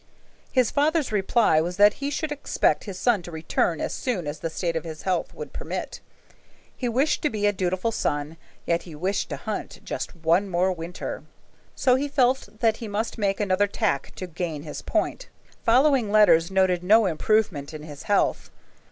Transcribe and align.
His 0.51 0.71
father's 0.71 1.11
reply 1.11 1.61
was 1.61 1.77
that 1.77 1.93
he 2.01 2.09
should 2.09 2.31
expect 2.31 2.85
his 2.85 2.97
son 2.97 3.21
to 3.21 3.29
return 3.29 3.79
as 3.79 3.93
soon 3.93 4.25
as 4.25 4.39
the 4.39 4.49
state 4.49 4.75
of 4.75 4.83
his 4.83 5.03
health 5.03 5.31
would 5.35 5.53
permit. 5.53 5.99
He 6.75 6.89
wished 6.89 7.21
to 7.21 7.29
be 7.29 7.45
a 7.45 7.53
dutiful 7.53 7.91
son, 7.91 8.37
yet 8.65 8.81
he 8.81 8.95
wished 8.95 9.29
to 9.29 9.35
hunt 9.37 9.79
just 9.85 10.15
one 10.15 10.49
more 10.49 10.71
winter. 10.71 11.21
So 11.75 11.93
he 11.97 12.07
felt 12.07 12.49
that 12.61 12.77
he 12.77 12.87
must 12.87 13.19
make 13.19 13.39
another 13.39 13.67
tack 13.67 14.11
to 14.15 14.25
gain 14.25 14.63
his 14.63 14.81
point. 14.81 15.29
Following 15.65 16.11
letters 16.11 16.49
noted 16.49 16.83
no 16.83 17.05
improvement 17.05 17.71
in 17.71 17.83
his 17.83 18.01
health. 18.09 18.49